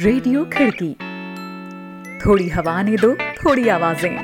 [0.00, 0.88] Radio खिड़की।
[2.20, 4.16] थोड़ी हवा ने दो, थोड़ी आवाज़ें।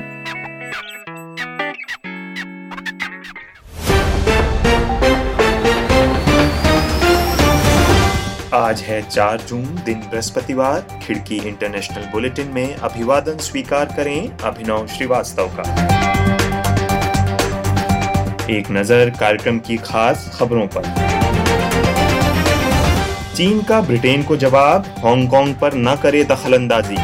[8.53, 15.51] आज है 4 जून, दिन बृहस्पतिवार। खिड़की इंटरनेशनल बुलेटिन में अभिवादन स्वीकार करें अभिनव श्रीवास्तव
[15.59, 15.65] का।
[18.49, 21.06] एक नज़र कार्यक्रम की खास खबरों पर।
[23.37, 26.95] चीन का ब्रिटेन को जवाब हांगकांग पर न करे दखलंदाजी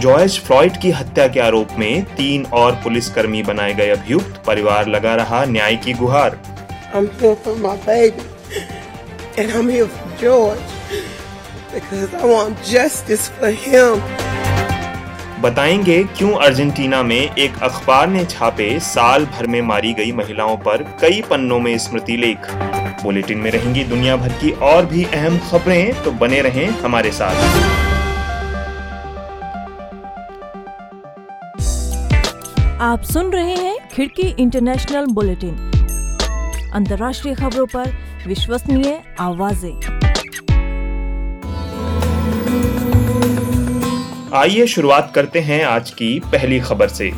[0.00, 5.14] जॉयस फ्लॉइड की हत्या के आरोप में तीन और पुलिसकर्मी बनाए गए अभियुक्त परिवार लगा
[5.14, 6.38] रहा न्याय की गुहार
[6.94, 8.28] I'm here for my baby.
[9.38, 10.72] And I'm here for George.
[11.74, 14.00] Because I want justice for him.
[15.42, 20.82] बताएँगे क्यों अर्जेंटीना में एक अखबार ने छापे साल भर में मारी गई महिलाओं पर
[21.00, 26.02] कई पन्नों में स्मृति लेख बुलेटिन में रहेंगी। दुनिया भर की और भी अहम खबरें
[26.04, 27.34] तो बने रहें हमारे साथ।
[32.82, 35.56] आप सुन रहे हैं खिड़की इंटरनेशनल बुलेटिन।
[36.74, 37.92] अंतर्राष्ट्रीय खबरों पर
[38.26, 39.74] विश्वसनीय आवाज़ें।
[44.34, 47.10] आइए शुरुआत करते हैं आज की पहली खबर से।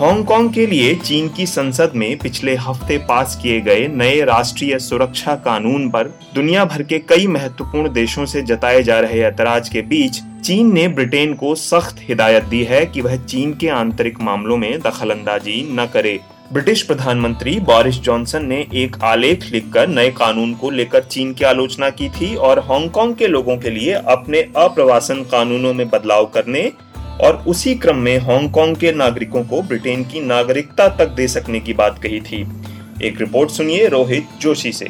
[0.00, 5.34] हांगकांग के लिए चीन की संसद में पिछले हफ़्ते पास किए गए नए राष्ट्रीय सुरक्षा
[5.36, 6.04] कानून पर
[6.34, 10.86] दुनिया भर के कई महत्वपूर्ण देशों से जताए जा रहे ऐतराज के बीच, चीन ने
[10.88, 15.86] ब्रिटेन को सख्त हिदायत दी है कि वह चीन के आंतरिक मामलों में दखलंदाजी न
[15.86, 16.18] करे।
[16.52, 21.90] ब्रिटिश प्रधानमंत्री बोरिस जॉनसन ने एक आलेख लिखकर नए कानून को लेकर चीन की आलोचना
[21.90, 26.70] की थी और हांगकांग के लोगों के लिए अपने अप्रवासन कानूनों में बदलाव करने
[27.24, 31.72] और उसी क्रम में हांगकांग के नागरिकों को ब्रिटेन की नागरिकता तक दे सकने की
[31.72, 32.48] बात कही थी।
[33.02, 34.84] एक रिपोर्ट सुनिए रोहित जोशी से।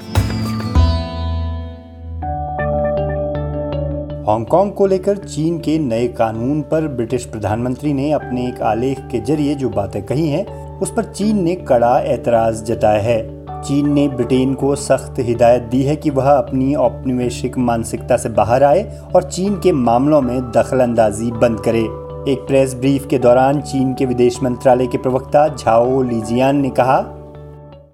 [4.28, 9.20] हांगकांग को लेकर चीन के नए कानून पर ब्रिटिश प्रधानमंत्री ने अपने एक आलेख के
[9.20, 14.08] ज़रिए जो बातें कही हैं, उस पर चीन ने कड़ा एतराज़ जताया है। चीन ने
[14.08, 19.22] ब्रिटेन को सख्त हिदायत दी है कि वह अपनी औपनिवेशिक मानसिकता से बाहर आए और
[19.22, 24.41] चीन के मामलों में दखलंदाजी बंद करे। एक प्रेस ब्रीफ के दौरान चीन के विदेश
[24.43, 27.01] मंत्रालय के प्रवक्ता झाओ लीजियान ने कहा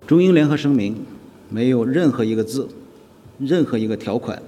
[0.07, 1.05] 中英联合声明
[1.49, 2.67] 没有任何一个字、
[3.39, 4.39] 任何一个条款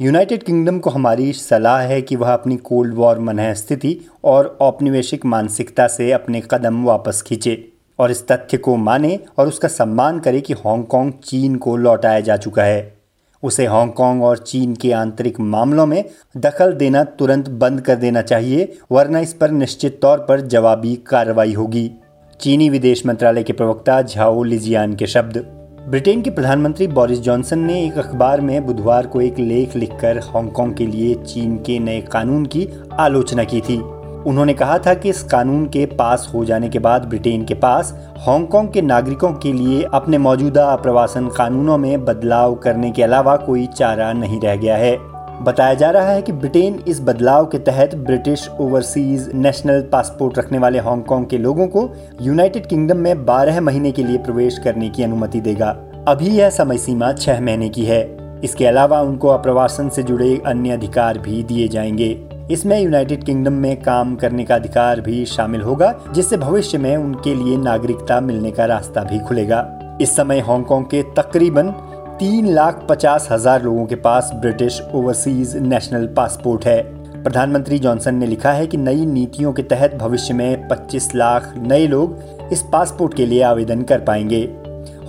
[0.00, 5.24] यूनाइटेड किंगडम को हमारी सलाह है कि वह अपनी कोल्ड वॉर मनह स्थिति और औपनिवेशिक
[5.26, 7.56] मानसिकता से अपने कदम वापस खींचे
[7.98, 12.36] और इस तथ्य को माने और उसका सम्मान करे कि हांगकांग चीन को लौटाया जा
[12.36, 12.82] चुका है
[13.43, 16.03] उसे हांगकांग और चीन के आंतरिक मामलों में
[16.37, 21.53] दखल देना तुरंत बंद कर देना चाहिए, वरना इस पर निश्चित तौर पर जवाबी कार्रवाई
[21.53, 21.91] होगी।
[22.39, 25.37] चीनी विदेश मंत्रालय के प्रवक्ता झाओ लिजियान के शब्द।
[25.89, 30.73] ब्रिटेन के प्रधानमंत्री बोरिस जॉनसन ने एक अखबार में बुधवार को एक लेख लिखकर हांगकांग
[30.73, 32.67] के लिए चीन के नए कानून की
[32.99, 33.81] आलोचना की थी।
[34.27, 38.13] उन्होंने कहा था कि इस कानून के पास हो जाने के बाद ब्रिटेन के पास
[38.17, 43.65] हांगकांग के नागरिकों के लिए अपने मौजूदा प्रवासन कानूनों में बदलाव करने के अलावा कोई
[43.65, 44.97] चारा नहीं रह गया है।
[45.41, 50.57] बताया जा रहा है कि ब्रिटेन इस बदलाव के तहत ब्रिटिश ओवरसीज नेशनल पासपोर्ट रखने
[50.57, 51.89] वाले हांगकांग के लोगों को
[52.21, 55.77] यूनाइटेड किंगडम में 12 महीने के लिए प्रवेश करने की अनुमति देगा।
[56.07, 60.69] अभी यह समय सीमा छह महीने की है। इसके अलावा उनको अप्रवासन से जुड़े अन्य
[60.69, 65.93] अधिकार भी दिए जाएँगे। इसमें यूनाइटेड किंगडम में काम करने का अधिकार भी शामिल होगा,
[66.13, 71.03] जिससे भविष्य में उनके लिए नागरिकता मिलने का रास्ता भी खुलेगा। इस समय हांगकांग के
[71.17, 71.71] तकरीबन
[72.19, 76.81] तीन लाख पचास हज़ार लोगों के पास ब्रिटिश ओवरसीज नेशनल पासपोर्ट है।
[77.23, 81.87] प्रधानमंत्री जॉनसन ने लिखा है कि नई नीतियों के तहत भविष्य में 25 लाख नए
[81.87, 84.43] लोग इस पासपोर्ट के लिए आवेदन कर पाएँगे।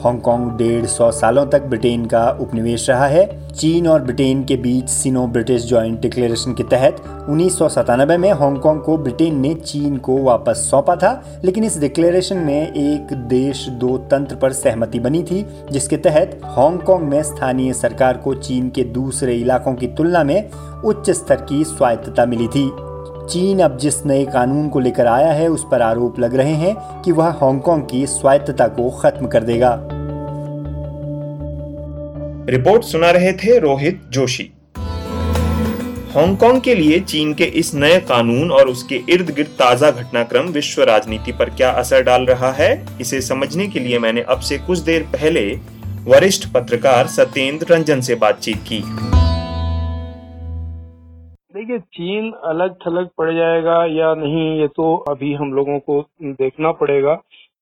[0.04, 4.88] हांगकांग डेढ़ सौ सालों तक ब्रिटेन का उपनिवेश रहा है। चीन और ब्रिटेन के बीच
[4.88, 9.96] सिनो ब्रिटिश ज्वाइंट डिक्लेरेशन के तहत उन्नीस सौ सतानबे में हांगकांग को ब्रिटेन ने चीन
[9.96, 15.22] को वापस सौंपा था, लेकिन इस डिक्लेरेशन में एक देश दो तंत्र पर सहमति बनी
[15.22, 20.50] थी, जिसके तहत हांगकांग में स्थानीय सरकार को चीन के दूसरे इलाकों की तुलना में
[20.84, 22.70] उच्च स्तर की स्वायत्तता मिली थी।
[23.30, 27.02] चीन अब जिस नए कानून को लेकर आया है, उस पर आरोप लग रहे हैं
[27.02, 29.70] कि वह हांगकांग की स्वायत्तता को खत्म कर देगा।
[32.44, 34.44] रिपोर्ट सुना रहे थे रोहित जोशी।
[36.12, 40.82] हांगकांग के लिए चीन के इस नए कानून और उसके इर्द गिर्द ताज़ा घटनाक्रम विश्व
[40.82, 44.78] राजनीति पर क्या असर डाल रहा है, इसे समझने के लिए मैंने अब से कुछ
[44.80, 45.44] देर पहले
[46.06, 48.80] वरिष्ठ पत्रकार सत्येंद्र रंजन से बातचीत की।
[51.54, 56.72] देखिए, चीन अलग थलग पड़ जाएगा या नहीं, ये तो अभी हम लोगों को देखना
[56.74, 57.14] पड़ेगा,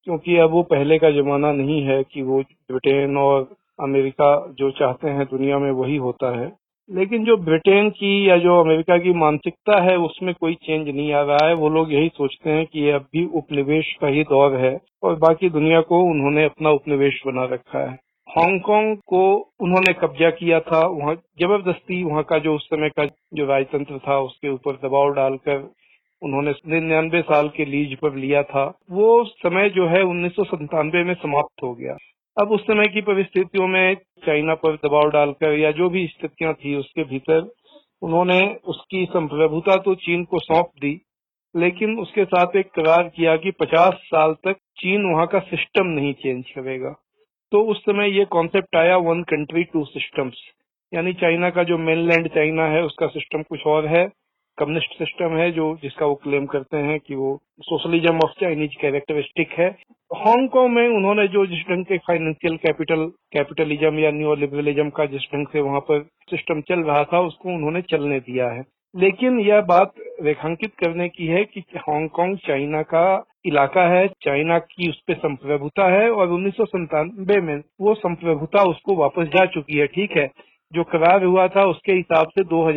[0.06, 3.48] क्योंकि अब वो पहले का जमाना नहीं है कि वो ब्रिटेन और
[3.82, 6.52] अमेरिका जो चाहते हैं दुनिया में वही होता है।
[6.90, 11.22] लेकिन जो ब्रिटेन की या जो अमेरिका की मानसिकता है, उसमें कोई चेंज नहीं आ
[11.22, 14.56] रहा है। वो लोग यही सोचते हैं कि ये अब भी उपनिवेश का ही दौर
[14.56, 17.98] है और बाकी दुनिया को उन्होंने अपना उपनिवेश बना रखा है।
[18.28, 23.04] हांगकांग को उन्होंने कब्जा किया था। वहाँ ज़बरदस्ती वहाँ का जो उस समय का
[23.34, 25.70] जो राजतंत्र था, उसके ऊपर दबाव डालकर
[26.22, 30.36] उन्होंने निन्यानवे साल के लीज पर लिया था। वो समय जो है उन्नीस
[30.94, 31.96] में समाप्त हो गया।
[32.36, 33.94] अब उस समय की परिस्थितियों में
[34.26, 37.48] चाइना पर दबाव डालकर या जो भी स्थितियाँ थी उसके भीतर
[38.02, 40.92] उन्होंने उसकी संप्रभुता तो चीन को सौंप दी,
[41.54, 46.12] लेकिन उसके साथ एक करार किया कि 50 साल तक चीन वहाँ का सिस्टम नहीं
[46.12, 46.90] चेंज करेगा।
[47.52, 50.42] तो उस समय ये कॉन्सेप्ट आया वन कंट्री टू सिस्टम्स
[50.92, 54.06] यानी चाइना का जो मेनलैंड चाइना है, उसका सिस्टम कुछ और है।
[54.58, 59.50] कम्युनिस्ट सिस्टम है जो, जिसका वो क्लेम करते हैं कि वो सोशलिज्म ऑफ़ चाइनीज़ कैरेक्टरिस्टिक
[59.50, 59.68] है।
[60.14, 65.22] हांगकांग में उन्होंने जो जिस ढंग के फाइनेंशियल कैपिटल कैपिटलिज्म या न्यू लिबरलिज्म का जिस
[65.22, 68.62] ढंग से वहाँ पर सिस्टम चल रहा था, उसको उन्होंने चलने दिया है।
[68.96, 69.92] लेकिन यह बात
[70.22, 75.88] रेखांकित करने की है कि हांगकांग चाइना का इलाका है चाइना की उस पर संप्रभुता
[75.92, 76.54] है और उन्नीस
[77.42, 80.30] में वो संप्रभुता उसको वापस जा चुकी है, ठीक है?
[80.74, 82.72] जो करार हुआ था, उसके हिसाब से दो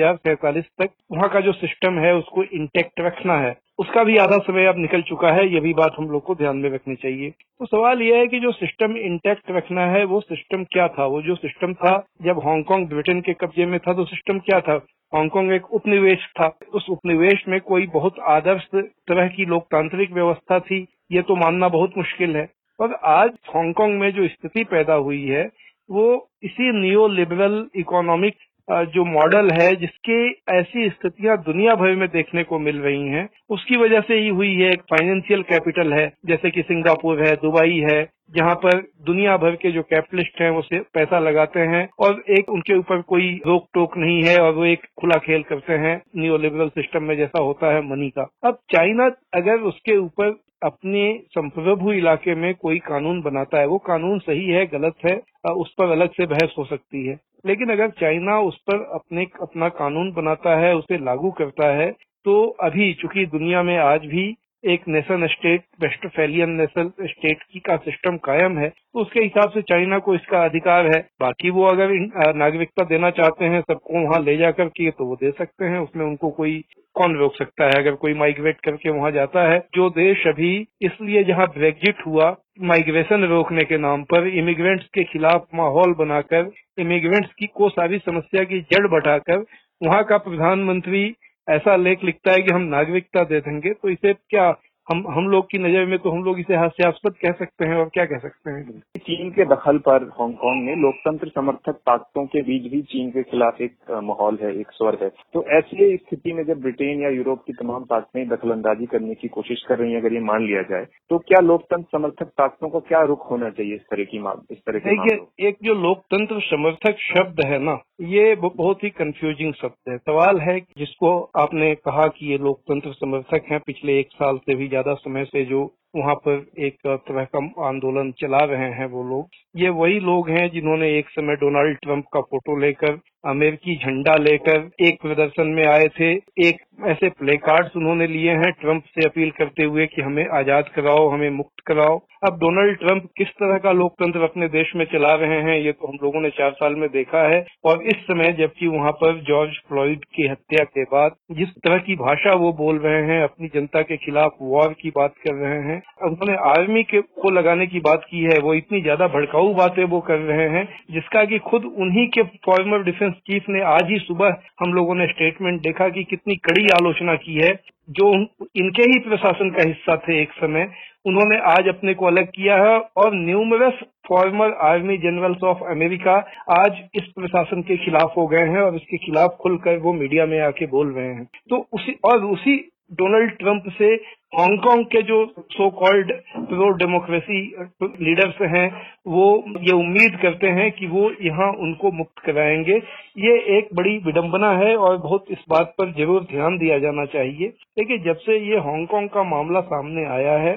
[0.82, 4.78] तक वहाँ का जो सिस्टम है, उसको इंटेक्ट रखना है। उसका भी आधा समय अब
[4.78, 8.02] निकल चुका है, ये भी बात हम लोग को ध्यान में रखनी चाहिए। तो सवाल
[8.02, 11.06] यह है कि जो सिस्टम इंटेक्ट रखना है, वो सिस्टम क्या था?
[11.06, 14.86] वो जो सिस्टम था, जब हांगकांग ब्रिटेन के कब्जे में था तो सिस्टम क्या था?
[15.16, 20.88] हांगकांग एक उपनिवेश था। उस उपनिवेश में कोई बहुत आदर्श तरह की लोकतांत्रिक व्यवस्था थी,
[21.12, 22.50] ये तो मानना बहुत मुश्किल है।
[22.80, 25.50] और आज हांगकांग में जो स्थिति पैदा हुई है
[25.94, 26.06] वो
[26.44, 28.36] इसी नियो लिबरल इकोनॉमिक
[28.68, 30.18] जो मॉडल है, जिसके
[30.54, 34.54] ऐसी स्थितियाँ दुनिया भर में देखने को मिल रही हैं, उसकी वजह से ही हुई
[34.54, 38.02] है एक फाइनेंशियल कैपिटल है, जैसे कि सिंगापुर है, दुबई है
[38.32, 40.62] जहाँ पर दुनिया भर के जो कैपिटलिस्ट हैं, वो
[40.94, 44.86] पैसा लगाते हैं और एक उनके ऊपर कोई रोक टोक नहीं है और वो एक
[45.02, 49.10] खुला खेल करते हैं न्यू लिबरल सिस्टम में जैसा होता है मनी का। अब चाइना
[49.34, 54.66] अगर उसके ऊपर अपने संप्रभु इलाके में कोई कानून बनाता है, वो कानून सही है,
[54.68, 55.16] गलत है
[55.54, 59.70] उस पर अलग से बहस हो सकती है। लेकिन अगर चाइना उस पर अपने अपना
[59.80, 61.92] कानून बनाता है, उसे लागू करता है
[62.26, 64.24] तो अभी चूँकि दुनिया में आज भी
[64.64, 69.62] एक nation state, Westphalian nation state की का सिस्टम कायम है तो उसके हिसाब से
[69.64, 71.92] चाइना को इसका अधिकार है। बाकी वो अगर
[72.36, 76.06] नागरिकता देना चाहते हैं, सबको वहाँ ले जाकर के तो वो दे सकते हैं, उसमें
[76.06, 76.54] उनको कोई,
[76.96, 77.72] कौन रोक सकता है?
[77.78, 83.24] अगर कोई माइग्रेट करके वहाँ जाता है, जो देश अभी इसलिए जहाँ ब्रेग्जिट हुआ माइग्रेशन
[83.26, 88.60] रोकने के नाम पर इमिग्रेंट्स के खिलाफ माहौल बनाकर इमिग्रेंट्स की को सारी समस्या की
[88.72, 89.44] जड़ बढ़ाकर
[89.82, 91.04] वहाँ का प्रधानमंत्री
[91.48, 94.54] ऐसा लेख लिखता है कि हम नागरिकता दे देंगे तो इसे क्या
[94.88, 97.90] हम हम लोग की नज़र में तो हम लोग इसे हास्यास्पद कह सकते हैं और
[97.94, 98.80] क्या कह सकते हैं?
[98.98, 103.62] चीन के दखल पर हांगकांग में लोकतंत्र समर्थक ताकतों के बीच भी चीन के खिलाफ
[103.62, 107.54] एक माहौल है एक स्वर है। तो ऐसी स्थिति में जब ब्रिटेन या यूरोप की
[107.54, 110.86] तमाम ताकतें दखल अंदाजी करने की कोशिश कर रही है अगर ये मान लिया जाए
[111.10, 114.18] तो क्या लोकतंत्र समर्थक ताकतों को क्या रुख होना चाहिए इस तरह की
[114.52, 119.90] इस तरह देखिए एक जो लोकतंत्र समर्थक शब्द है ना ये बहुत ही कंफ्यूजिंग शब्द
[119.90, 124.56] है। सवाल है जिसको आपने कहा कि ये लोकतंत्र समर्थक हैं पिछले एक साल से
[124.56, 129.04] भी ज़्यादा समय से जो वहाँ पर एक तरह का आंदोलन चला रहे हैं वो
[129.04, 134.16] लोग। ये वही लोग हैं जिन्होंने एक समय डोनाल्ड ट्रंप का फ़ोटो लेकर अमेरिकी झंडा
[134.16, 136.12] लेकर, एक प्रदर्शन में आए थे।
[136.48, 140.70] एक ऐसे प्ले कार्ड्स उन्होंने लिए हैं ट्रंप से अपील करते हुए कि हमें आज़ाद
[140.76, 145.14] कराओ, हमें मुक्त कराओ। अब डोनाल्ड ट्रंप किस तरह का लोकतंत्र अपने देश में चला
[145.16, 148.34] रहे हैं, ये तो हम लोगों ने चार साल में देखा है। और इस समय
[148.34, 152.80] जबकि वहाँ पर जॉर्ज फ्लॉइड की हत्या के बाद जिस तरह की भाषा वो बोल
[152.80, 157.02] रहे हैं, अपनी जनता के खिलाफ वॉर की बात कर रहे हैं उन्होंने आर्मी के
[157.02, 160.68] को लगाने की बात की है, वो इतनी ज़्यादा भड़काऊ बातें वो कर रहे हैं,
[160.92, 165.08] जिसका कि खुद उन्हीं के फॉर्मर डिफेंस चीफ ने आज ही सुबह हम लोगों ने
[165.08, 167.54] स्टेटमेंट देखा कि कितनी कड़ी आलोचना की है,
[167.90, 168.14] जो
[168.56, 170.70] इनके ही प्रशासन का हिस्सा थे एक समय,
[171.06, 176.14] उन्होंने आज अपने को अलग किया है और numerous former army generals of America
[176.52, 180.40] आज इस प्रशासन के खिलाफ हो गए हैं और इसके खिलाफ खुलकर वो मीडिया में
[180.42, 182.56] आके बोल रहे हैं। तो उसी, और उसी
[182.92, 183.94] डोनाल्ड ट्रंप से
[184.36, 186.12] हांगकांग के जो so called
[186.48, 187.40] pro democracy
[187.84, 188.68] leaders हैं,
[189.08, 189.26] वो
[189.62, 192.78] ये उम्मीद करते हैं कि वो यहाँ उनको मुक्त कराएँगे।
[193.20, 197.48] ये एक बड़ी विडंबना है और बहुत इस बात पर ज़रूर ध्यान दिया जाना चाहिए।
[197.48, 200.56] देखिए, जब से ये हांगकांग का मामला सामने आया है,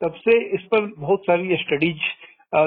[0.00, 2.08] तब से इस पर बहुत सारी स्टडीज़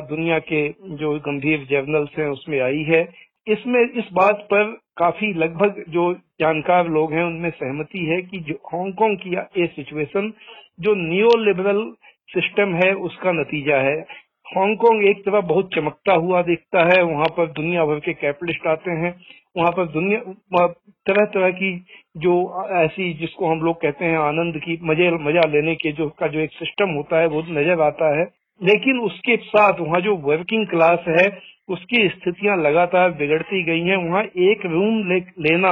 [0.10, 3.01] दुनिया के जो गंभीर जर्नल्स हैं उसमें आई है।
[3.48, 8.53] इसमें इस बात पर काफ़ी लगभग जो जानकार लोग हैं उनमें सहमति है कि जो
[8.74, 10.32] हांगकांग की ये सिचुएशन
[10.79, 11.84] जो नियो लिबरल
[12.29, 14.00] सिस्टम है, उसका नतीजा है।
[14.48, 18.91] हांगकांग एक तरफ़ बहुत चमकता हुआ दिखता है, वहाँ पर दुनिया भर के कैपिटलिस्ट आते
[18.91, 19.13] हैं,
[19.58, 20.68] वहाँ पर दुनिया
[21.08, 21.72] तरह तरह की
[22.18, 22.34] जो
[22.77, 26.39] ऐसी जिसको हम लोग कहते हैं आनंद की, मज़े, मज़ा लेने के जो, का जो
[26.39, 28.25] एक सिस्टम होता है, वो नज़र आता है।
[28.62, 31.27] लेकिन उसके साथ वहाँ जो वर्किंग क्लास है
[31.70, 35.72] उसकी स्थितियाँ लगातार बिगड़ती गई हैं। वहाँ एक रूम ले, लेना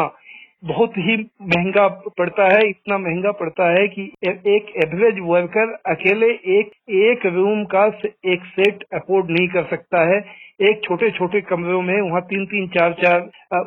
[0.66, 1.88] बहुत ही महँगा
[2.18, 7.86] पड़ता है। इतना महँगा पड़ता है कि एक एवरेज वर्कर अकेले एक एक रूम का
[8.26, 10.20] एक सेट अफोर्ड नहीं कर सकता है।
[10.62, 13.20] एक छोटे छोटे कमरों में वहाँ तीन तीन चार चार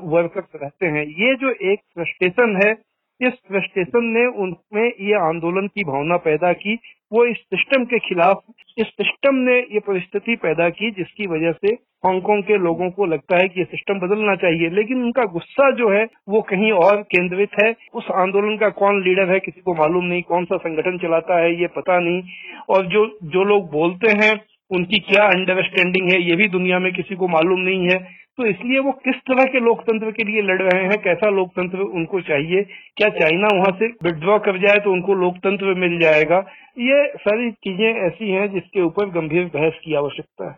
[0.04, 2.72] वर्कर्स रहते हैं। ये जो एक फ्रस्ट्रेशन है
[3.20, 6.74] इस फ्रस्ट्रेशन ने उनमें ये आंदोलन की भावना पैदा की।
[7.12, 8.42] वो इस सिस्टम के खिलाफ,
[8.78, 11.74] इस सिस्टम ने ये परिस्थिति पैदा की जिसकी वजह से
[12.06, 15.88] हांगकांग के लोगों को लगता है कि ये सिस्टम बदलना चाहिए। लेकिन उनका गुस्सा जो
[15.88, 20.04] है, वो कहीं और केंद्रित है। उस आंदोलन का कौन लीडर है, किसी को मालूम
[20.04, 22.22] नहीं कौन सा संगठन चलाता है, ये पता नहीं।
[22.68, 24.40] और जो जो लोग बोलते हैं,
[24.70, 28.78] उनकी क्या अंडरस्टैंडिंग है, ये भी दुनिया में किसी को मालूम नहीं है। तो इसलिए
[28.80, 32.62] वो किस तरह के लोकतंत्र के लिए लड़ रहे हैं, कैसा लोकतंत्र उनको चाहिए,
[32.96, 36.38] क्या चाइना वहाँ से विड्रॉ कर जाए तो उनको लोकतंत्र मिल जाएगा,
[36.80, 40.56] ये सारी चीज़ें ऐसी हैं जिसके ऊपर गंभीर बहस की आवश्यकता है।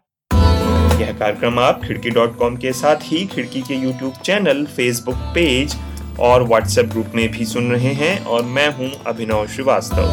[1.00, 5.76] यह कार्यक्रम आप खिड़की डॉट कॉम के साथ ही खिड़की के यूट्यूब चैनल फेसबुक पेज
[6.21, 10.07] और व्हाट्सएप ग्रुप में भी सुन रहे हैं और मैं हूँ अभिनव श्रीवास्तव।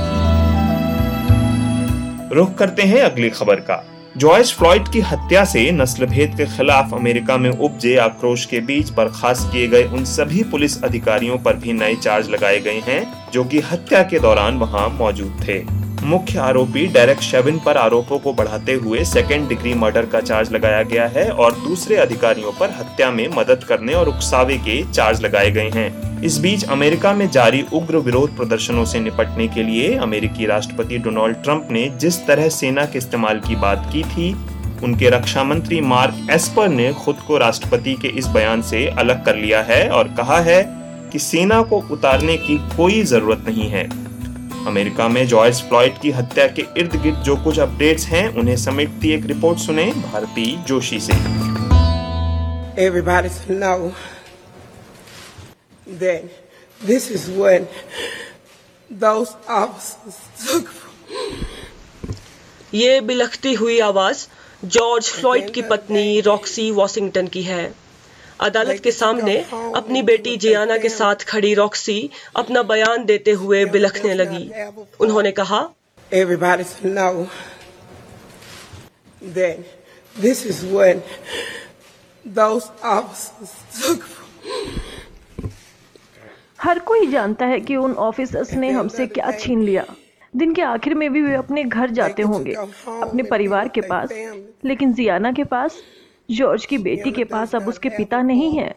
[2.36, 3.84] रुख करते हैं अगली खबर का।
[4.19, 8.89] जॉयस फ्लॉइड की हत्या से नस्ल भेद के खिलाफ अमेरिका में उपजे आक्रोश के बीच
[8.89, 13.43] बर्खास्त किए गए उन सभी पुलिस अधिकारियों पर भी नए चार्ज लगाए गए हैं, जो
[13.43, 15.57] कि हत्या के दौरान वहाँ मौजूद थे।
[16.03, 20.84] मुख्य आरोपी डायरेक्ट शेविन पर आरोपों को बढ़ाते हुए सेकेंड डिग्री मर्डर का चार्ज लगाया
[20.84, 25.51] गया है और दूसरे अधिकारियों पर हत्या में मदद करने और उकसावे के चार्ज लगाए
[25.51, 30.46] गए हैं। इस बीच अमेरिका में जारी उग्र विरोध प्रदर्शनों से निपटने के लिए अमेरिकी
[30.46, 34.34] राष्ट्रपति डोनाल्ड ट्रंप ने जिस तरह सेना के इस्तेमाल की बात की थी,
[34.84, 39.36] उनके रक्षा मंत्री मार्क एस्पर ने खुद को राष्ट्रपति के इस बयान से अलग कर
[39.36, 40.63] लिया है और कहा है
[41.12, 43.89] कि सेना को उतारने की कोई ज़रूरत नहीं है।
[44.68, 49.12] अमेरिका में जॉयस फ्लॉइड की हत्या के इर्द गिर्द जो कुछ अपडेट्स हैं उन्हें समेटती
[49.13, 51.13] एक रिपोर्ट सुने भारती जोशी से
[52.82, 53.94] Everybody to know
[55.88, 56.24] that
[56.82, 57.80] this is what
[58.89, 60.70] those officers took.
[62.74, 64.28] ये बिलखती हुई आवाज़
[64.63, 67.63] जॉर्ज फ्लॉइड की पत्नी रॉक्सी वॉशिंगटन की है
[68.41, 69.38] अदालत के सामने
[69.75, 74.51] अपनी बेटी जियाना के साथ खड़ी रॉक्सी अपना बयान देते हुए बिलखने लगी।
[75.00, 75.69] उन्होंने कहा
[80.15, 80.98] This is what
[82.25, 84.01] those officers took.
[86.62, 89.86] हर कोई जानता है कि उन ऑफिसर्स ने हमसे क्या छीन लिया।
[90.36, 94.10] दिन के आखिर में भी वे अपने घर जाते होंगे अपने परिवार के पास।
[94.65, 95.77] लेकिन जियाना के पास
[96.31, 98.69] जॉर्ज की बेटी के पास अब उसके पिता नहीं है।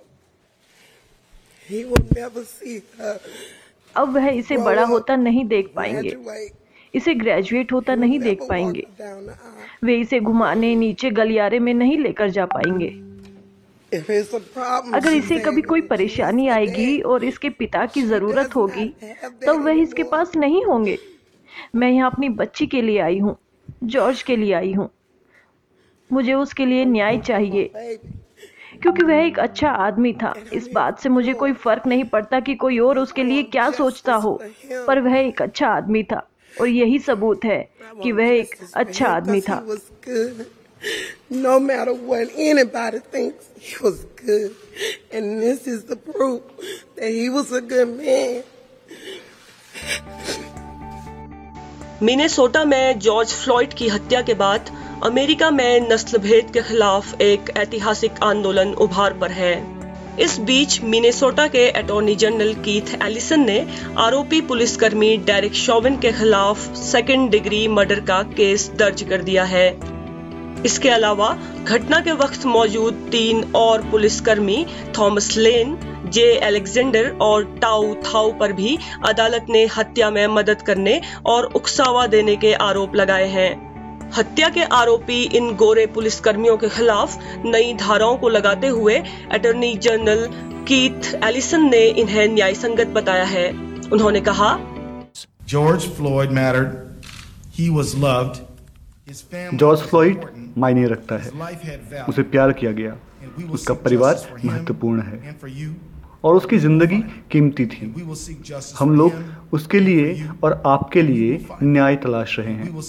[3.96, 6.16] अब वह इसे बड़ा होता नहीं देख पाएँगे।
[6.94, 8.86] इसे ग्रेजुएट होता नहीं देख पाएँगे।
[9.84, 12.88] वे इसे घुमाने नीचे गलियारे में नहीं लेकर जा पाएँगे।
[13.92, 18.86] अगर इसे कभी कोई परेशानी आएगी और इसके पिता की ज़रूरत होगी
[19.46, 20.98] तब वह इसके पास नहीं होंगे।
[21.76, 23.36] मैं यहाँ अपनी बच्ची के लिए आई हूँ
[23.84, 24.88] जॉर्ज के लिए आई हूँ।
[26.12, 27.98] मुझे उसके लिए न्याय चाहिए
[28.82, 32.54] क्योंकि वह एक अच्छा आदमी था इस बात से मुझे कोई फ़र्क नहीं पड़ता कि
[32.54, 34.40] कोई और उसके लिए क्या सोचता हो
[34.86, 36.26] पर वह एक अच्छा आदमी था
[36.60, 37.60] और यही सबूत है
[38.02, 39.62] कि वह एक अच्छा आदमी था
[41.30, 44.54] No matter what anybody thinks, he was good.
[45.12, 46.40] And this is the proof
[46.96, 48.42] that he was a good man.
[52.02, 54.70] Minnesota में जॉर्ज फ्लॉइड की हत्या के बाद
[55.02, 59.54] अमेरिका में नस्ल भेद के खिलाफ एक ऐतिहासिक आंदोलन उभार पर है।
[60.20, 63.58] इस बीच मिनेसोटा के अटॉर्नी जनरल कीथ एलिसन ने
[63.98, 69.66] आरोपी पुलिसकर्मी डेरिक शोविन के खिलाफ सेकेंड डिग्री मर्डर का केस दर्ज कर दिया है।
[70.66, 74.64] इसके अलावा घटना के वक्त मौजूद तीन और पुलिसकर्मी
[74.98, 78.78] थॉमस लेन, जे एलेक्जेंडर और टाउ थाउ पर भी
[79.08, 83.71] अदालत ने हत्या में मदद करने और उकसावा देने के आरोप लगाए हैं।
[84.16, 88.96] हत्या के आरोपी इन गोरे पुलिसकर्मियों के खिलाफ नई धाराओं को लगाते हुए
[89.32, 90.26] अटॉर्नी जनरल
[90.68, 93.48] कीथ एलिसन ने इन्हें न्याय संगत बताया है।
[93.92, 94.48] उन्होंने कहा
[95.48, 96.68] George Floyd mattered
[97.54, 100.24] he was loved George Floyd
[100.58, 102.96] मायने रखता है। उसे प्यार किया गया।
[103.52, 104.14] उसका परिवार
[104.44, 105.36] महत्वपूर्ण है।
[106.24, 106.98] और उसकी ज़िंदगी
[107.30, 107.92] कीमती थी।
[108.78, 109.12] हम लोग
[109.52, 112.80] उसके लिए और आपके लिए न्याय तलाश रहे हैं।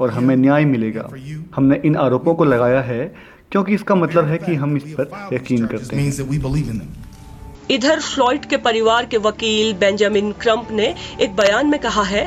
[0.00, 1.08] और हमें न्याय मिलेगा।
[1.56, 3.14] हमने इन आरोपों को लगाया है
[3.52, 6.88] क्योंकि इसका मतलब है कि हम इस पर यकीन करते हैं।
[7.70, 12.24] इधर फ्लॉइड के परिवार के वकील बेंजामिन क्रम्प ने एक बयान में कहा है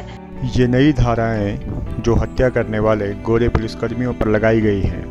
[0.56, 1.58] ये नई धाराएँ
[2.00, 5.04] जो हत्या करने वाले गोरे पुलिसकर्मियों पर लगाई गई हैं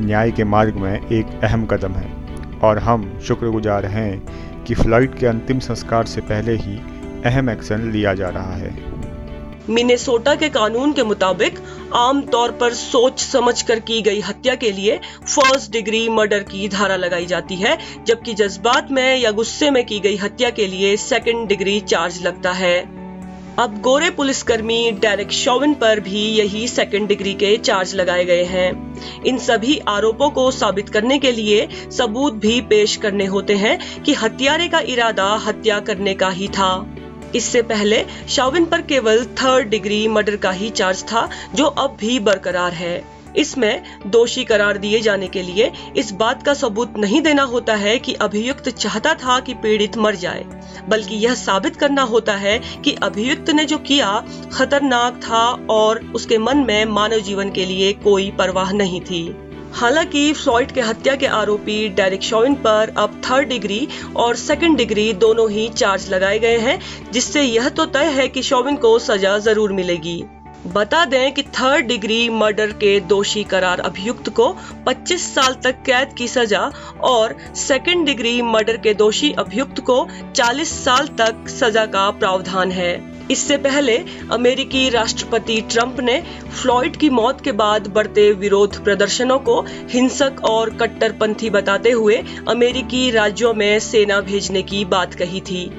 [0.00, 2.19] न्याय के मार्ग में एक अहम कदम है।
[2.62, 6.76] और हम शुक्रगुजार हैं कि फ़्लाइट के अंतिम संस्कार से पहले ही
[7.24, 8.90] अहम एक्शन लिया जा रहा है।
[9.70, 11.58] मिनेसोटा के कानून के मुताबिक,
[11.94, 16.68] आम तौर पर सोच समझ कर की गई हत्या के लिए फ़र्स्ट डिग्री मर्डर की
[16.68, 20.96] धारा लगाई जाती है, जबकि जज्बात में या गुस्से में की गई हत्या के लिए
[20.96, 22.99] सेकंड डिग्री चार्ज लगता है।
[23.58, 29.24] अब गोरे पुलिसकर्मी डेरिक शोविन पर भी यही सेकंड डिग्री के चार्ज लगाए गए हैं।
[29.24, 34.14] इन सभी आरोपों को साबित करने के लिए सबूत भी पेश करने होते हैं कि
[34.14, 36.96] हत्यारे का इरादा हत्या करने का ही था।
[37.34, 42.18] इससे पहले शोविन पर केवल थर्ड डिग्री मर्डर का ही चार्ज था, जो अब भी
[42.18, 47.42] बरकरार है। इसमें दोषी करार दिए जाने के लिए इस बात का सबूत नहीं देना
[47.42, 50.44] होता है कि अभियुक्त चाहता था कि पीड़ित मर जाए,
[50.88, 56.38] बल्कि यह साबित करना होता है कि अभियुक्त ने जो किया खतरनाक था और उसके
[56.38, 59.24] मन में मानव जीवन के लिए कोई परवाह नहीं थी।
[59.74, 65.12] हालाँकि फ्लॉइड के हत्या के आरोपी डेरिक शॉइन पर अब थर्ड डिग्री और सेकंड डिग्री
[65.12, 66.78] दोनों ही चार्ज लगाए गए हैं,
[67.12, 70.22] जिससे यह तो तय है कि शॉविन को सजा ज़रूर मिलेगी।
[70.66, 76.12] बता दें कि थर्ड डिग्री मर्डर के दोषी करार अभियुक्त को 25 साल तक कैद
[76.12, 76.60] की सजा
[77.02, 82.92] और सेकेंड डिग्री मर्डर के दोषी अभियुक्त को 40 साल तक सजा का प्रावधान है।
[83.30, 83.96] इससे पहले
[84.32, 86.20] अमेरिकी राष्ट्रपति ट्रंप ने
[86.62, 93.10] फ्लॉइड की मौत के बाद बढ़ते विरोध प्रदर्शनों को हिंसक और कट्टरपंथी बताते हुए अमेरिकी
[93.10, 95.70] राज्यों में सेना भेजने की बात कही थी।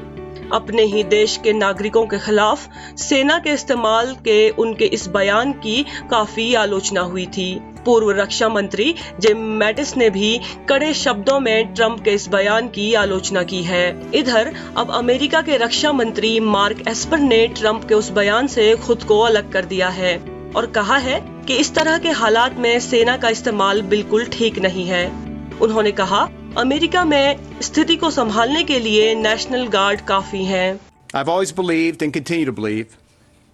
[0.53, 2.67] अपने ही देश के नागरिकों के खिलाफ
[2.97, 7.53] सेना के इस्तेमाल के उनके इस बयान की काफ़ी आलोचना हुई थी।
[7.85, 10.39] पूर्व रक्षा मंत्री जिम मैटिस ने भी
[10.69, 15.57] कड़े शब्दों में ट्रंप के इस बयान की आलोचना की है। इधर, अब अमेरिका के
[15.57, 19.89] रक्षा मंत्री मार्क एस्पर ने ट्रंप के उस बयान से खुद को अलग कर दिया
[19.89, 20.17] है
[20.55, 24.85] और कहा है कि इस तरह के हालात में सेना का इस्तेमाल बिल्कुल ठीक नहीं
[24.85, 25.05] है।
[25.61, 30.79] उन्होंने कहा अमेरिका में स्थिति को संभालने के लिए नेशनल गार्ड काफ़ी हैं।
[31.13, 32.97] I've always believed and continue to believe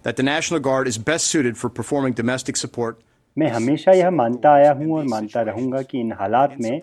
[0.02, 3.00] that the National Guard is best suited for performing domestic support
[3.38, 6.80] मैं हमेशा यह मानता आया हूँ और मानता रहूँगा कि इन हालात में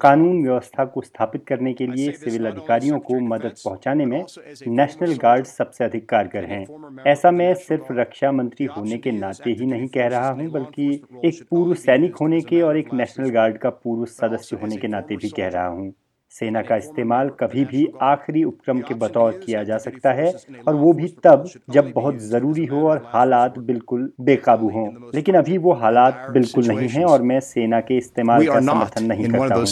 [0.00, 4.24] कानून व्यवस्था को स्थापित करने के लिए सिविल अधिकारियों को मदद पहुँचाने में
[4.68, 6.66] नेशनल गार्ड सबसे अधिक कारगर हैं।
[7.06, 10.90] ऐसा मैं सिर्फ़ रक्षा मंत्री होने के नाते ही नहीं कह रहा हूँ, बल्कि
[11.24, 15.16] एक पूर्व सैनिक होने के और एक नेशनल गार्ड का पूर्व सदस्य होने के नाते
[15.16, 15.92] भी कह रहा हूँ।
[16.38, 20.26] सेना का इस्तेमाल कभी भी आखिरी उपक्रम के बतौर किया जा सकता है
[20.68, 21.44] और वो भी तब
[21.76, 26.88] जब बहुत ज़रूरी हो और हालात बिल्कुल बेकाबू हों लेकिन अभी वो हालात बिल्कुल नहीं
[26.88, 29.66] हैं और मैं सेना के इस्तेमाल का समर्थन नहीं करता हूँ.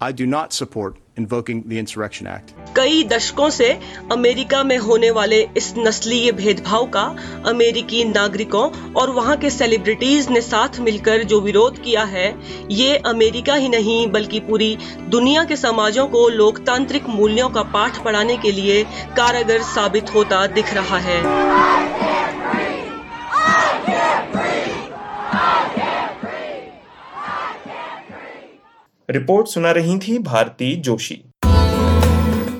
[0.00, 2.52] I do not support invoking the Insurrection Act.
[2.76, 3.68] कई दशकों से
[4.12, 7.02] अमेरिका में होने वाले इस नस्लीय भेदभाव का
[7.46, 12.28] अमेरिकी नागरिकों और वहाँ के सेलिब्रिटीज ने साथ मिलकर जो विरोध किया है,
[12.70, 14.76] ये अमेरिका ही नहीं, बल्कि पूरी
[15.08, 18.82] दुनिया के समाजों को लोकतांत्रिक मूल्यों का पाठ पढ़ाने के लिए
[19.16, 21.18] कारगर साबित होता दिख रहा है
[29.10, 31.14] रिपोर्ट सुना रही थी Bharti Joshi.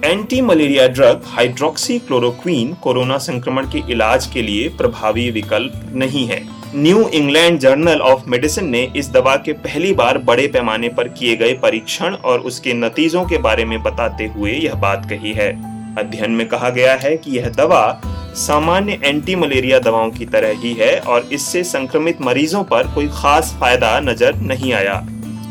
[0.05, 1.23] Anti malaria drug
[1.99, 6.41] hydroxychloroquine corona संक्रमण के इलाज के लिए प्रभावी विकल्प नहीं है।
[6.77, 11.37] New England Journal of Medicine ने इस दवा के पहली बार बड़े पैमाने पर किए
[11.37, 15.51] गए परीक्षण और उसके नतीजों के बारे में बताते हुए यह बात कही है।
[15.99, 18.01] अध्ययन में कहा गया है कि यह दवा
[18.39, 23.57] सामान्य एंटी मलेरिया दवाओं की तरह ही है और इससे संक्रमित मरीजों पर कोई खास
[23.61, 25.01] फ़ायदा नज़र नहीं आया।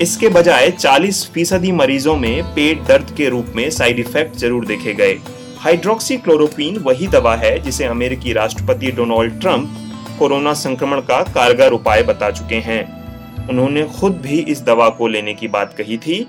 [0.01, 4.93] इसके बजाय 40 फ़ीसदी मरीजों में पेट दर्द के रूप में साइड इफ़ेक्ट ज़रूर देखे
[4.93, 5.17] गए।
[5.59, 9.75] हाइड्रोक्सी क्लोरोक्वीन वही दवा है जिसे अमेरिकी राष्ट्रपति डोनाल्ड ट्रंप
[10.19, 15.33] कोरोना संक्रमण का कारगर उपाय बता चुके हैं। उन्होंने खुद भी इस दवा को लेने
[15.33, 16.25] की बात कही थी।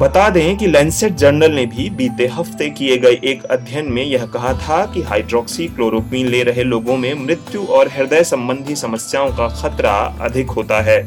[0.00, 4.26] बता दें कि लेंसेट जर्नल ने भी बीते हफ़्ते किए गए एक अध्ययन में यह
[4.26, 9.48] कहा था कि हाइड्रोक्सी क्लोरोक्वीन ले रहे लोगों में मृत्यु और हृदय संबंधी समस्याओं का
[9.60, 11.04] खतरा अधिक होता है।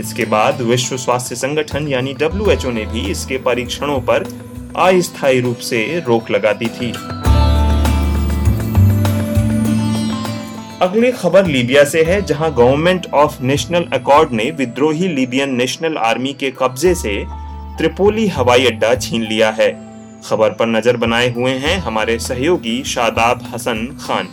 [0.00, 4.24] इसके बाद विश्व स्वास्थ्य संगठन यानी डब्ल्यू ने भी इसके परीक्षणों पर
[4.76, 6.92] अस्थायी रूप से रोक लगा दी थी।
[10.82, 16.32] अगली खबर लीबिया से है, जहाँ गवर्नमेंट ऑफ़ नेशनल अकॉर्ड ने विद्रोही लीबियन नेशनल आर्मी
[16.32, 17.24] के कब्जे से
[17.78, 19.70] त्रिपोली हवाई अड्डा छीन लिया है।
[20.28, 24.26] खबर पर नज़र बनाए हुए हैं हमारे सहयोगी शादाब हसन खान।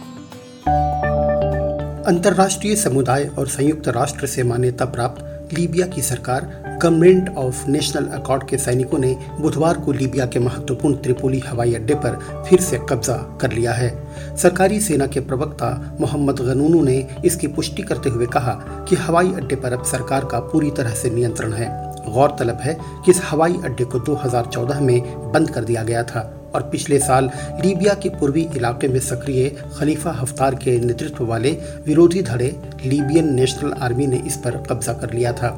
[2.07, 8.47] अंतर्राष्ट्रीय समुदाय और संयुक्त राष्ट्र से मान्यता प्राप्त लीबिया की सरकार, गवर्नमेंट ऑफ़ नेशनल अकॉर्ड
[8.47, 13.37] के सैनिकों ने बुधवार को लीबिया के महत्वपूर्ण त्रिपोली हवाई अड्डे पर फिर से कब्जा
[13.41, 18.53] कर लिया है। सरकारी सेना के प्रवक्ता मोहम्मद गनूनू ने इसकी पुष्टि करते हुए कहा
[18.89, 23.11] कि हवाई अड्डे पर अब सरकार का पूरी तरह से नियंत्रण है। गौरतलब है कि
[23.11, 27.29] इस हवाई अड्डे को 2014 में बंद कर दिया गया था। और पिछले साल
[27.63, 31.51] लीबिया के पूर्वी इलाके में सक्रिय खलीफा हफ्तार के नेतृत्व वाले
[31.85, 35.49] विरोधी धड़े लीबियन नेशनल आर्मी ने इस पर कब्जा कर लिया था।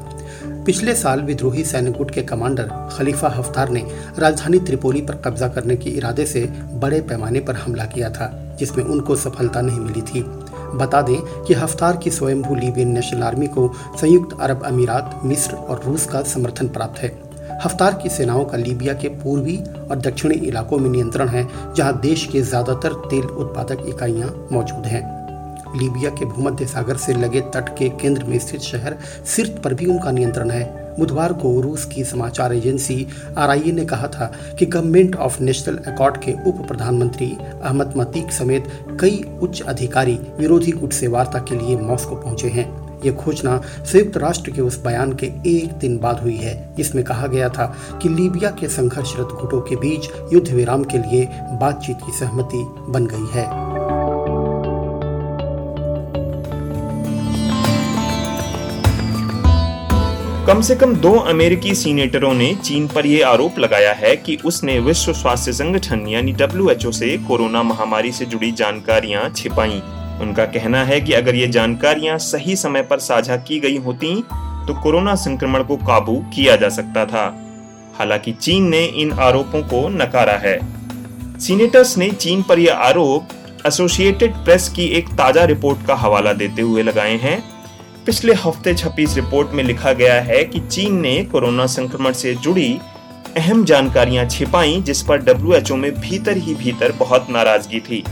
[0.66, 3.84] पिछले साल विद्रोही सैन्य गुट के कमांडर खलीफा हफ्तार ने
[4.18, 8.84] राजधानी त्रिपोली पर कब्जा करने के इरादे से बड़े पैमाने पर हमला किया था, जिसमें
[8.84, 10.24] उनको सफलता नहीं मिली थी।
[10.76, 15.82] बता दें कि हफ्तार की स्वयंभू लीबियन नेशनल आर्मी को संयुक्त अरब अमीरात, मिस्र और
[15.84, 17.23] रूस का समर्थन प्राप्त है।
[17.60, 19.56] हफ्तार की सेनाओं का लीबिया के पूर्वी
[19.90, 25.02] और दक्षिणी इलाकों में नियंत्रण है, जहाँ देश के ज़्यादातर तेल उत्पादक इकाइयाँ मौजूद हैं।
[25.74, 29.86] लीबिया के भूमध्य सागर से लगे तट के केंद्र में स्थित शहर सिर्त पर भी
[29.86, 30.64] उनका नियंत्रण है।
[30.98, 33.06] बुधवार को रूस की समाचार एजेंसी
[33.38, 38.68] आरआईए ने कहा था कि गवर्नमेंट ऑफ़ नेशनल अकॉर्ड के उप प्रधानमंत्री अहमद मतीक समेत
[39.00, 44.16] कई उच्च अधिकारी विरोधी गुट से वार्ता के लिए मॉस्को पहुँचे हैं। ये घोषणा संयुक्त
[44.16, 47.66] राष्ट्र के उस बयान के एक दिन बाद हुई है, जिसमें कहा गया था
[48.02, 51.28] कि लीबिया के संघर्षरत गुटों के बीच युद्ध विराम के लिए
[51.60, 53.46] बातचीत की सहमति बन गई है।
[60.46, 64.78] कम से कम दो अमेरिकी सीनेटरों ने चीन पर यह आरोप लगाया है कि उसने
[64.78, 69.82] विश्व स्वास्थ्य संगठन यानी डब्ल्यू से कोरोना महामारी से जुड़ी जानकारियाँ छिपाई।
[70.20, 74.14] उनका कहना है कि अगर ये जानकारियाँ सही समय पर साझा की गई होती
[74.66, 77.24] तो कोरोना संक्रमण को काबू किया जा सकता था।
[77.98, 80.58] हालाँकि चीन ने इन आरोपों को नकारा है।
[81.38, 83.28] सीनेटर्स ने चीन पर यह आरोप
[83.66, 87.42] एसोसिएटेड प्रेस की एक ताज़ा रिपोर्ट का हवाला देते हुए लगाए हैं।
[88.06, 92.34] पिछले हफ़्ते छपी इस रिपोर्ट में लिखा गया है कि चीन ने कोरोना संक्रमण से
[92.34, 92.78] जुड़ी
[93.36, 98.04] अहम जानकारियाँ छिपाई, जिस पर डब्ल्यूएचओ में भीतर ही भीतर बहुत नाराज़गी थी।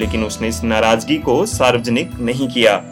[0.00, 2.82] लेकिन उसने इस नाराज़गी को सार्वजनिक नहीं किया।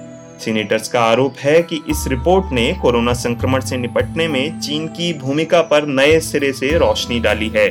[0.44, 5.12] सीनेटर्स का आरोप है कि इस रिपोर्ट ने कोरोना संक्रमण से निपटने में चीन की
[5.12, 7.68] भूमिका पर नए सिरे से रोशनी डाली है।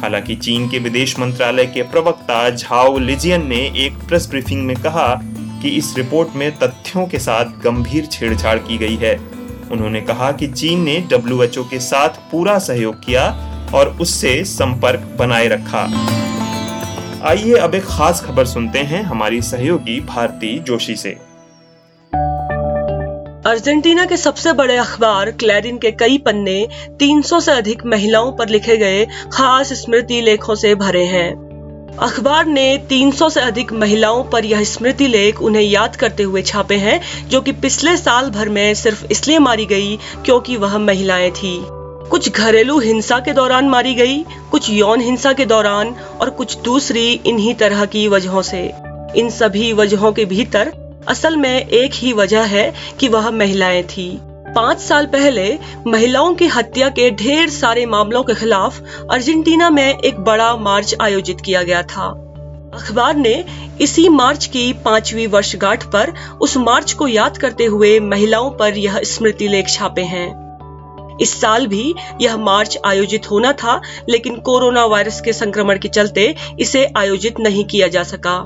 [0.00, 5.20] हालाँकि चीन के विदेश मंत्रालय के प्रवक्ता झाओ लिजियन ने एक प्रेस ब्रीफिंग में कहा
[5.62, 9.14] कि इस रिपोर्ट में तथ्यों के साथ गंभीर छेड़छाड़ की गई है।
[9.72, 13.28] उन्होंने कहा कि चीन ने डब्ल्यूएचओ के साथ पूरा सहयोग किया
[13.74, 15.88] और उससे संपर्क बनाए रखा।
[17.24, 21.10] आइए अब एक खास खबर सुनते हैं हमारी सहयोगी भारती जोशी से।
[23.48, 28.76] अर्जेंटीना के सबसे बड़े अखबार क्लैरिन के कई पन्ने 300 से अधिक महिलाओं पर लिखे
[28.76, 31.30] गए खास स्मृति लेखों से भरे हैं।
[31.96, 36.76] अखबार ने 300 से अधिक महिलाओं पर यह स्मृति लेख उन्हें याद करते हुए छापे
[36.76, 41.58] हैं, जो कि पिछले साल भर में सिर्फ़ इसलिए मारी गई क्योंकि वह महिलाएँ थी।
[42.10, 47.12] कुछ घरेलू हिंसा के दौरान मारी गई, कुछ यौन हिंसा के दौरान और कुछ दूसरी
[47.12, 48.72] इन्हीं तरह की वजहों से।
[49.16, 50.72] इन सभी वजहों के भीतर
[51.08, 54.20] असल में एक ही वजह है कि वह महिलाएँ थी।
[54.54, 60.20] पाँच साल पहले महिलाओं की हत्या के ढेर सारे मामलों के खिलाफ अर्जेंटीना में एक
[60.20, 62.06] बड़ा मार्च आयोजित किया गया था।
[62.74, 63.44] अखबार ने
[63.80, 69.00] इसी मार्च की पांचवी वर्षगांठ पर उस मार्च को याद करते हुए महिलाओं पर यह
[69.04, 70.43] स्मृति लेख छापे हैं।
[71.20, 76.34] इस साल भी यह मार्च आयोजित होना था, लेकिन कोरोना वायरस के संक्रमण के चलते
[76.60, 78.36] इसे आयोजित नहीं किया जा सका।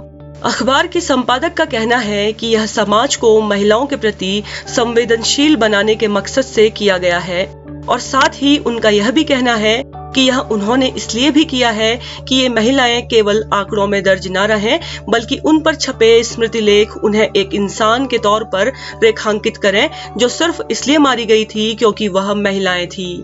[0.45, 5.95] अखबार के संपादक का कहना है कि यह समाज को महिलाओं के प्रति संवेदनशील बनाने
[5.95, 7.45] के मकसद से किया गया है,
[7.89, 9.83] और साथ ही उनका यह भी कहना है
[10.15, 11.95] कि यह उन्होंने इसलिए भी किया है
[12.29, 16.97] कि ये महिलाएँ केवल आंकड़ों में दर्ज न रहें, बल्कि उन पर छपे स्मृति लेख
[16.99, 22.09] उन्हें एक इंसान के तौर पर रेखांकित करें, जो सिर्फ़ इसलिए मारी गई थी क्योंकि
[22.09, 23.15] वह महिलाएँ थी।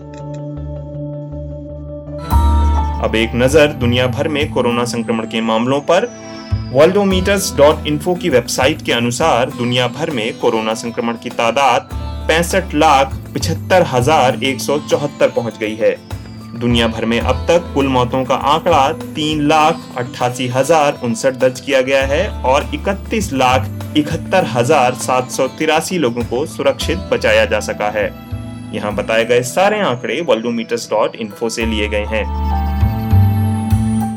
[3.03, 6.09] अब एक नज़र दुनिया भर में कोरोना संक्रमण के मामलों पर।
[6.73, 11.89] वर्ल्डोमीटर्स की वेबसाइट के अनुसार दुनिया भर में कोरोना संक्रमण की तादाद
[12.27, 15.95] पैंसठ लाख पिछहत्तर हज़ार एक सौ चौहत्तर पहुँच गई है।
[16.55, 21.59] दुनिया भर में अब तक कुल मौतों का आंकड़ा तीन लाख अट्ठासी हज़ार उनसठ दर्ज
[21.59, 27.45] किया गया है और इकतीस लाख इकहत्तर हज़ार सात सौ तिरासी लोगों को सुरक्षित बचाया
[27.45, 28.07] जा सका है।
[28.73, 32.23] यहाँ बताए गए सारे आंकड़े वर्ल्डोमीटर्स डॉट इन्फो से लिए गए हैं।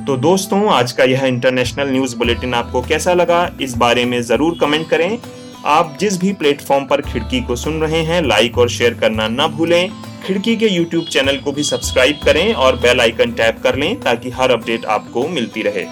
[0.07, 4.57] तो दोस्तों, आज का यह इंटरनेशनल न्यूज़ बुलेटिन आपको कैसा लगा, इस बारे में ज़रूर
[4.61, 5.19] कमेंट करें।
[5.67, 9.47] आप जिस भी प्लेटफॉर्म पर खिड़की को सुन रहे हैं, लाइक और शेयर करना न
[9.47, 9.91] भूलें।
[10.25, 14.31] खिड़की के यूट्यूब चैनल को भी सब्सक्राइब करें और बेल आइकन टैप कर लें ताकि
[14.31, 15.85] हर अपडेट आपको मिलती रहे।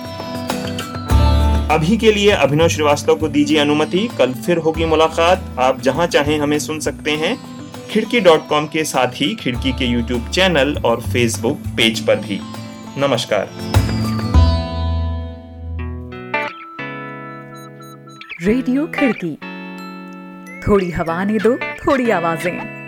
[1.75, 6.39] अभी के लिए अभिनव श्रीवास्तव को दीजिए अनुमति। कल फिर होगी मुलाकात। आप जहाँ चाहें
[6.39, 7.37] हमें सुन सकते हैं।
[7.91, 12.41] खिड़की डॉट कॉम के साथ ही खिड़की के यूट्यूब चैनल और फेसबुक पेज पर भी।
[12.99, 13.51] नमस्कार।
[18.43, 19.35] रेडियो खिड़की।
[20.61, 22.86] थोड़ी हवा ने दो, थोड़ी आवाज़ें।